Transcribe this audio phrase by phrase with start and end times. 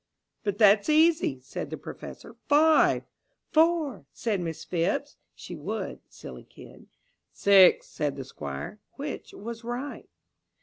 [0.43, 2.35] "But that's easy," said the Professor.
[2.47, 3.03] "Five."
[3.51, 5.15] "Four," said Miss Phipps.
[5.35, 5.99] (She would.
[6.09, 6.87] Silly kid!)
[7.31, 8.79] "Six," said the Squire.
[8.95, 10.09] Which was right?